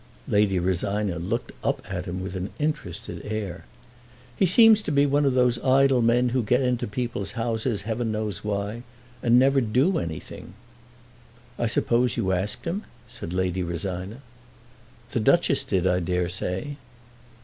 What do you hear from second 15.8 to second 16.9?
I dare say."